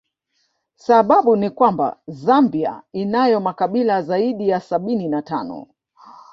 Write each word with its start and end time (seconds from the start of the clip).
Sababu 0.75 1.35
ni 1.35 1.49
kwamba 1.49 1.99
Zambia 2.07 2.83
inayo 2.93 3.39
makabila 3.39 4.01
zaidi 4.01 4.49
ya 4.49 4.59
sabini 4.59 5.07
na 5.07 5.21
tano 5.21 5.67